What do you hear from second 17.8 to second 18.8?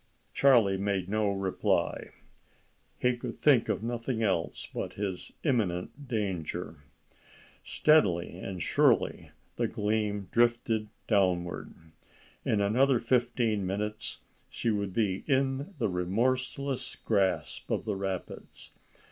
the rapids.